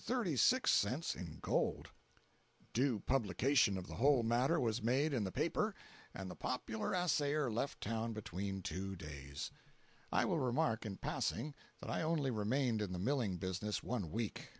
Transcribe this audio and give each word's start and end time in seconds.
257.jpg 0.01 1.41
(34K) 1.43 1.85
Due 2.73 2.99
publication 3.01 3.77
of 3.77 3.85
the 3.85 3.93
whole 3.93 4.23
matter 4.23 4.59
was 4.59 4.81
made 4.81 5.13
in 5.13 5.23
the 5.23 5.31
paper, 5.31 5.75
and 6.15 6.27
the 6.27 6.33
popular 6.35 6.91
assayer 6.91 7.51
left 7.51 7.79
town 7.79 8.11
"between 8.11 8.63
two 8.63 8.95
days." 8.95 9.51
I 10.11 10.25
will 10.25 10.39
remark, 10.39 10.87
in 10.87 10.97
passing, 10.97 11.53
that 11.81 11.91
I 11.91 12.01
only 12.01 12.31
remained 12.31 12.81
in 12.81 12.93
the 12.93 12.97
milling 12.97 13.37
business 13.37 13.83
one 13.83 14.09
week. 14.09 14.49